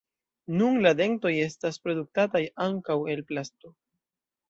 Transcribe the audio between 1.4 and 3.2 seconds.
estas produktataj ankaŭ